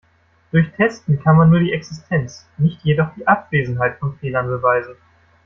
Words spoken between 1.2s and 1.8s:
kann man nur die